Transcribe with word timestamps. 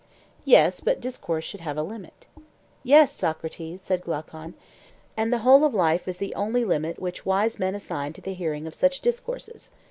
Yes, 0.45 0.79
but 0.79 0.99
discourse 0.99 1.43
should 1.43 1.59
have 1.59 1.77
a 1.77 1.83
limit. 1.83 2.25
Yes, 2.83 3.11
Socrates, 3.11 3.83
said 3.83 4.01
Glaucon, 4.01 4.55
and 5.15 5.31
the 5.31 5.37
whole 5.45 5.63
of 5.63 5.75
life 5.75 6.07
is 6.07 6.17
the 6.17 6.33
only 6.33 6.65
limit 6.65 6.97
which 6.97 7.23
wise 7.23 7.59
men 7.59 7.75
assign 7.75 8.13
to 8.13 8.21
the 8.21 8.33
hearing 8.33 8.65
of 8.65 8.73
such 8.73 9.01
discourses. 9.01 9.69